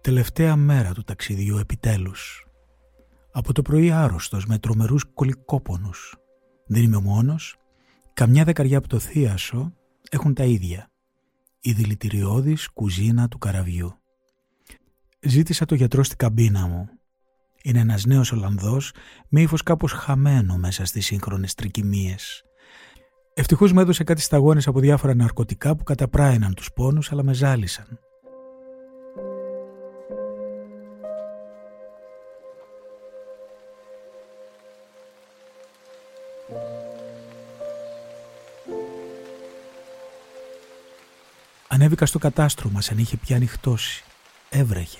Τελευταία 0.00 0.56
μέρα 0.56 0.92
του 0.92 1.02
ταξιδιού 1.02 1.58
επιτέλους. 1.58 2.46
Από 3.32 3.52
το 3.52 3.62
πρωί 3.62 3.90
άρρωστος 3.90 4.46
με 4.46 4.58
τρομερούς 4.58 5.04
κολικόπονους. 5.14 6.16
Δεν 6.66 6.82
είμαι 6.82 6.96
ο 6.96 7.00
μόνος. 7.00 7.56
Καμιά 8.12 8.44
δεκαριά 8.44 8.78
από 8.78 8.88
το 8.88 8.98
θίασο 8.98 9.72
έχουν 10.10 10.34
τα 10.34 10.44
ίδια. 10.44 10.90
Η 11.60 11.72
δηλητηριώδης 11.72 12.68
κουζίνα 12.68 13.28
του 13.28 13.38
καραβιού. 13.38 13.92
Ζήτησα 15.20 15.64
το 15.64 15.74
γιατρό 15.74 16.02
στην 16.02 16.18
καμπίνα 16.18 16.66
μου. 16.66 16.88
Είναι 17.62 17.80
ένας 17.80 18.04
νέος 18.04 18.32
Ολλανδός 18.32 18.92
με 19.28 19.40
ύφος 19.40 19.62
κάπως 19.62 19.92
χαμένο 19.92 20.56
μέσα 20.56 20.84
στις 20.84 21.06
σύγχρονες 21.06 21.54
τρικυμίες. 21.54 22.42
Ευτυχώς 23.34 23.72
μου 23.72 23.80
έδωσε 23.80 24.04
κάτι 24.04 24.20
σταγόνες 24.20 24.66
από 24.66 24.80
διάφορα 24.80 25.14
ναρκωτικά 25.14 25.76
που 25.76 25.84
καταπράιναν 25.84 26.54
τους 26.54 26.72
πόνους 26.72 27.12
αλλά 27.12 27.22
με 27.22 27.32
ζάλισαν. 27.32 27.98
Ανέβηκα 41.68 42.06
στο 42.06 42.18
κατάστρωμα 42.18 42.80
σαν 42.80 42.98
είχε 42.98 43.16
πια 43.16 43.36
ανοιχτώσει. 43.36 44.04
Έβρεχε. 44.48 44.98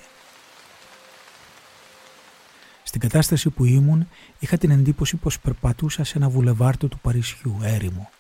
Στην 2.83 3.01
κατάσταση 3.01 3.51
που 3.51 3.65
ήμουν 3.65 4.09
είχα 4.39 4.59
την 4.59 4.71
εντύπωση 4.71 5.17
πως 5.17 5.41
περπατούσα 5.41 6.05
σε 6.05 6.19
ένα 6.19 6.29
βουλεβάρτο 6.29 6.89
του 6.89 6.99
Παρισιού, 6.99 7.59
έρημο. 7.63 8.11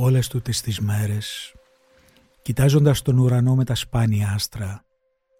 Όλες 0.00 0.28
τούτες 0.28 0.60
τις 0.60 0.80
μέρες, 0.80 1.54
κοιτάζοντας 2.42 3.02
τον 3.02 3.18
ουρανό 3.18 3.54
με 3.54 3.64
τα 3.64 3.74
σπάνια 3.74 4.32
άστρα, 4.34 4.84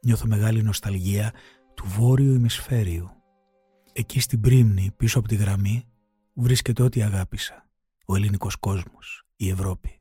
νιώθω 0.03 0.27
μεγάλη 0.27 0.63
νοσταλγία 0.63 1.33
του 1.75 1.85
βόρειου 1.87 2.35
ημισφαίριου. 2.35 3.11
Εκεί 3.93 4.21
στην 4.21 4.41
πρίμνη, 4.41 4.91
πίσω 4.97 5.19
από 5.19 5.29
τη 5.29 5.35
γραμμή, 5.35 5.85
βρίσκεται 6.35 6.83
ό,τι 6.83 7.03
αγάπησα. 7.03 7.69
Ο 8.07 8.17
ελληνικός 8.17 8.57
κόσμος, 8.57 9.25
η 9.37 9.49
Ευρώπη. 9.49 10.01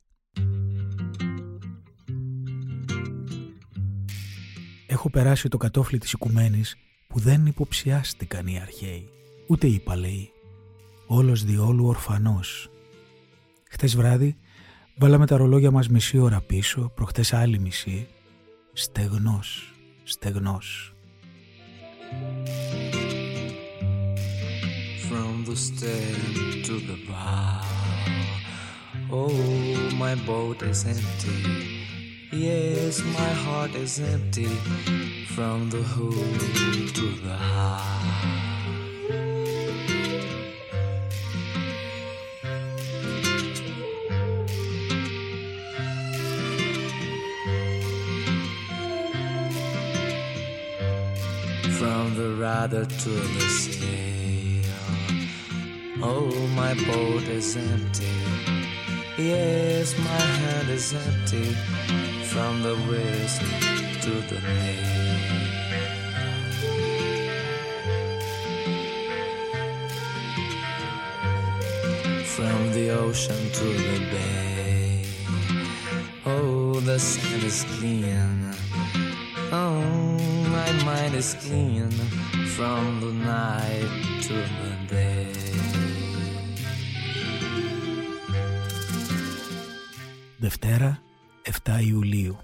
Έχω 4.86 5.10
περάσει 5.10 5.48
το 5.48 5.56
κατόφλι 5.56 5.98
της 5.98 6.12
οικουμένης 6.12 6.76
που 7.08 7.18
δεν 7.18 7.46
υποψιάστηκαν 7.46 8.46
οι 8.46 8.60
αρχαίοι, 8.60 9.08
ούτε 9.48 9.66
οι 9.66 9.80
παλαιοί. 9.80 10.30
Όλος 11.06 11.44
διόλου 11.44 11.86
ορφανός. 11.86 12.70
Χτες 13.70 13.96
βράδυ 13.96 14.36
Βάλαμε 15.00 15.26
τα 15.26 15.36
ρολόγια 15.36 15.70
μας 15.70 15.88
μισή 15.88 16.18
ώρα 16.18 16.40
πίσω, 16.46 16.92
προχτές 16.94 17.32
άλλη 17.32 17.58
μισή. 17.58 18.06
Στεγνός, 18.72 19.74
στεγνός. 20.04 20.92
From 25.08 25.44
the 25.48 25.56
stand 25.66 26.64
to 26.66 26.74
the 26.88 26.98
bar 27.08 27.62
Oh, 29.22 29.38
my 30.04 30.14
boat 30.28 30.58
is 30.70 30.80
empty 30.94 31.38
Yes, 32.46 32.94
my 33.18 33.32
heart 33.44 33.72
is 33.84 33.94
empty 34.14 34.52
From 35.36 35.58
the 35.74 35.82
hood 35.94 36.40
to 36.98 37.06
the 37.26 37.36
heart 37.50 38.37
rather 52.70 52.84
to 52.84 53.08
the 53.08 53.48
sail. 53.48 54.64
Oh, 56.02 56.30
my 56.54 56.74
boat 56.74 57.22
is 57.24 57.56
empty. 57.56 58.06
Yes, 59.16 59.96
my 59.98 60.22
hand 60.40 60.68
is 60.68 60.92
empty 60.92 61.54
from 62.24 62.62
the 62.62 62.76
whisk 62.88 63.40
to 64.02 64.10
the 64.28 64.40
nail. 64.40 65.08
From 72.24 72.72
the 72.72 72.90
ocean 72.90 73.50
to 73.52 73.64
the 73.64 73.98
bay. 74.12 75.04
Oh, 76.26 76.80
the 76.80 76.98
sand 76.98 77.42
is 77.44 77.64
clean. 77.78 78.52
Oh, 79.52 79.80
my 80.50 80.70
mind 80.84 81.14
is 81.14 81.34
clean 81.40 81.88
from 82.58 82.86
the 83.04 83.12
night 83.32 83.90
to 84.26 84.34
the 84.58 84.72
day. 84.92 85.32
Δευτέρα, 90.38 91.02
7 91.64 91.80
Ιουλίου. 91.80 92.38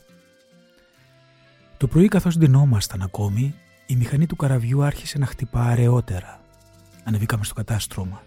Το 1.77 1.87
πρωί 1.87 2.09
καθώς 2.09 2.39
ντυνόμασταν 2.39 3.03
ακόμη, 3.03 3.55
η 3.87 3.97
μηχανή 3.97 4.27
του 4.27 4.37
καραβιού 4.37 4.83
άρχισε 4.83 5.19
να 5.19 5.27
χτυπά 5.27 5.63
αραιότερα. 5.65 6.41
Ανεβήκαμε 7.05 7.45
στο 7.45 7.55
κατάστρωμα. 7.55 8.23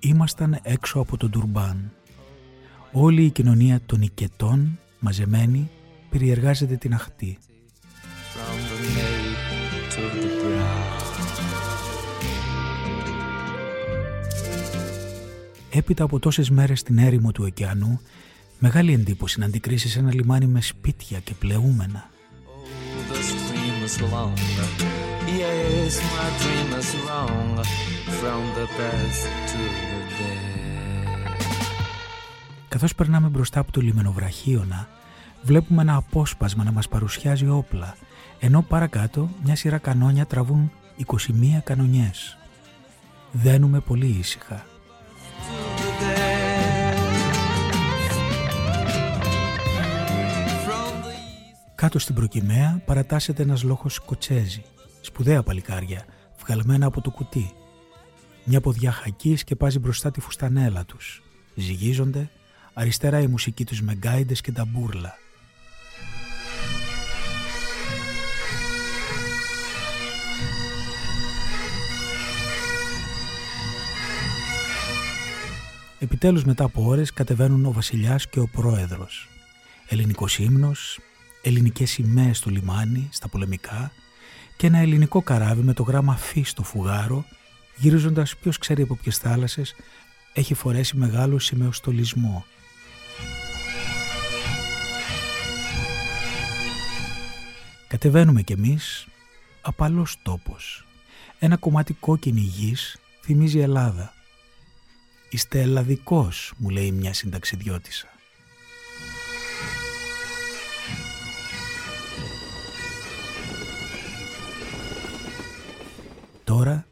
Ήμασταν 0.00 0.58
έξω 0.62 1.00
από 1.00 1.16
τον 1.16 1.30
Τουρμπάν. 1.30 1.92
Όλη 2.92 3.24
η 3.24 3.30
κοινωνία 3.30 3.80
των 3.86 4.00
οικετών, 4.00 4.78
μαζεμένη, 4.98 5.70
περιεργάζεται 6.10 6.76
την 6.76 6.94
αχτή. 6.94 7.38
Έπειτα 15.76 16.04
από 16.04 16.18
τόσες 16.18 16.50
μέρες 16.50 16.80
στην 16.80 16.98
έρημο 16.98 17.32
του 17.32 17.44
ωκεανού, 17.46 18.00
μεγάλη 18.58 18.92
εντύπωση 18.92 19.40
να 19.40 19.46
αντικρίσεις 19.46 19.96
ένα 19.96 20.14
λιμάνι 20.14 20.46
με 20.46 20.60
σπίτια 20.60 21.18
και 21.18 21.34
πλεούμενα. 21.34 22.10
Καθώς 32.68 32.94
περνάμε 32.94 33.28
μπροστά 33.28 33.60
από 33.60 33.72
το 33.72 33.80
λιμενοβραχίωνα, 33.80 34.88
Βλέπουμε 35.42 35.82
ένα 35.82 35.94
απόσπασμα 35.94 36.64
να 36.64 36.72
μας 36.72 36.88
παρουσιάζει 36.88 37.48
όπλα, 37.48 37.96
ενώ 38.40 38.62
παρακάτω 38.62 39.28
μια 39.44 39.56
σειρά 39.56 39.78
κανόνια 39.78 40.26
τραβούν 40.26 40.72
21 41.06 41.60
κανονιές. 41.64 42.38
Δένουμε 43.32 43.80
πολύ 43.80 44.06
ήσυχα. 44.06 44.75
Κάτω 51.76 51.98
στην 51.98 52.14
προκυμαία 52.14 52.82
παρατάσσεται 52.84 53.42
ένας 53.42 53.62
λόχος 53.62 53.94
σκοτσέζι, 53.94 54.62
σπουδαία 55.00 55.42
παλικάρια, 55.42 56.04
βγαλμένα 56.38 56.86
από 56.86 57.00
το 57.00 57.10
κουτί. 57.10 57.52
Μια 58.44 58.60
ποδιά 58.60 58.92
χακί 58.92 59.36
σκεπάζει 59.36 59.78
μπροστά 59.78 60.10
τη 60.10 60.20
φουστανέλα 60.20 60.84
τους. 60.84 61.22
Ζυγίζονται, 61.54 62.30
αριστερά 62.74 63.20
η 63.20 63.26
μουσική 63.26 63.64
τους 63.64 63.82
με 63.82 63.94
γκάιντες 63.94 64.40
και 64.40 64.52
ταμπούρλα. 64.52 65.14
Επιτέλους 75.98 76.44
μετά 76.44 76.64
από 76.64 76.86
ώρες 76.86 77.12
κατεβαίνουν 77.12 77.64
ο 77.64 77.72
βασιλιάς 77.72 78.28
και 78.28 78.40
ο 78.40 78.46
πρόεδρος. 78.46 79.28
Ελληνικός 79.88 80.38
ύμνος, 80.38 80.98
ελληνικές 81.46 81.90
σημαίες 81.90 82.36
στο 82.36 82.50
λιμάνι, 82.50 83.08
στα 83.12 83.28
πολεμικά 83.28 83.92
και 84.56 84.66
ένα 84.66 84.78
ελληνικό 84.78 85.22
καράβι 85.22 85.62
με 85.62 85.72
το 85.72 85.82
γράμμα 85.82 86.16
φύ 86.16 86.42
στο 86.42 86.62
φουγάρο 86.62 87.24
γυρίζοντας 87.76 88.36
ποιος 88.36 88.58
ξέρει 88.58 88.82
από 88.82 88.94
ποιες 88.96 89.18
θάλασσες 89.18 89.74
έχει 90.32 90.54
φορέσει 90.54 90.96
μεγάλο 90.96 91.38
σημεοστολισμό. 91.38 92.44
Κατεβαίνουμε 97.88 98.42
κι 98.42 98.52
εμείς 98.52 99.06
απαλός 99.60 100.16
τόπος. 100.22 100.86
Ένα 101.38 101.56
κομμάτι 101.56 101.92
κόκκινη 101.92 102.40
γης 102.40 102.96
θυμίζει 103.22 103.58
Ελλάδα. 103.58 104.14
«Είστε 105.30 105.60
ελλαδικός», 105.60 106.52
μου 106.56 106.68
λέει 106.68 106.92
μια 106.92 107.12
συνταξιδιώτησα. 107.12 108.15
Τώρα, 116.46 116.86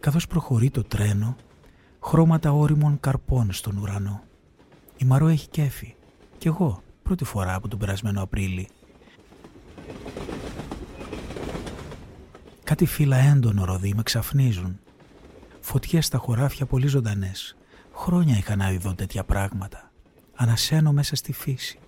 καθώς 0.00 0.26
προχωρεί 0.26 0.70
το 0.70 0.82
τρένο, 0.82 1.36
χρώματα 2.00 2.52
όριμων 2.52 3.00
καρπών 3.00 3.52
στον 3.52 3.76
ουρανό. 3.76 4.22
Η 4.96 5.04
Μαρό 5.04 5.28
έχει 5.28 5.48
κέφι. 5.48 5.94
Κι 6.38 6.48
εγώ, 6.48 6.82
πρώτη 7.02 7.24
φορά 7.24 7.54
από 7.54 7.68
τον 7.68 7.78
περασμένο 7.78 8.22
Απρίλη. 8.22 8.68
Κάτι 12.64 12.86
φύλλα 12.86 13.16
έντονο 13.16 13.64
ροδί 13.64 13.94
με 13.94 14.02
ξαφνίζουν. 14.02 14.78
Φωτιές 15.60 16.06
στα 16.06 16.18
χωράφια 16.18 16.66
πολύ 16.66 16.86
ζωντανές. 16.86 17.56
Χρόνια 17.94 18.36
είχα 18.36 18.56
να 18.56 18.72
δω 18.72 18.94
τέτοια 18.94 19.24
πράγματα. 19.24 19.90
Ανασένω 20.34 20.92
μέσα 20.92 21.16
στη 21.16 21.32
φύση. 21.32 21.78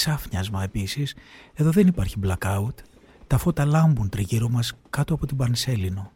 Ξάφνιασμα 0.00 0.62
επίσης, 0.62 1.14
εδώ 1.54 1.70
δεν 1.70 1.86
υπάρχει 1.86 2.16
blackout. 2.22 2.74
Τα 3.26 3.38
φώτα 3.38 3.64
λάμπουν 3.64 4.08
τριγύρω 4.08 4.48
μας 4.48 4.72
κάτω 4.90 5.14
από 5.14 5.26
την 5.26 5.36
Πανσέλινο. 5.36 6.12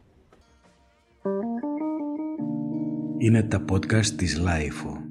Είναι 3.18 3.42
τα 3.42 3.64
podcast 3.70 4.07
της 4.07 4.38
LiFO. 4.38 5.04